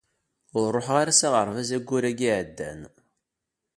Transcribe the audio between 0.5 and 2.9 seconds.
Ur ruḥeɣ ara s aɣerbaz ayyur-ayi iɛeddan.